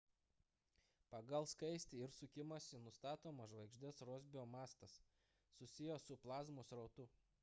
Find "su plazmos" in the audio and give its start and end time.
6.09-6.73